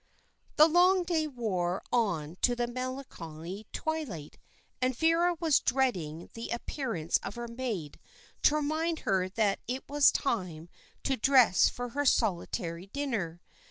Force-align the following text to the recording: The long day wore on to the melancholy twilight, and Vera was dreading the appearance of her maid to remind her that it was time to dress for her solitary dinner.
The 0.55 0.65
long 0.67 1.03
day 1.03 1.27
wore 1.27 1.83
on 1.93 2.37
to 2.41 2.55
the 2.55 2.65
melancholy 2.65 3.67
twilight, 3.71 4.39
and 4.81 4.97
Vera 4.97 5.37
was 5.39 5.59
dreading 5.59 6.31
the 6.33 6.49
appearance 6.49 7.17
of 7.21 7.35
her 7.35 7.47
maid 7.47 7.99
to 8.41 8.55
remind 8.55 9.01
her 9.01 9.29
that 9.29 9.59
it 9.67 9.87
was 9.87 10.11
time 10.11 10.69
to 11.03 11.17
dress 11.17 11.69
for 11.69 11.89
her 11.89 12.03
solitary 12.07 12.87
dinner. 12.87 13.41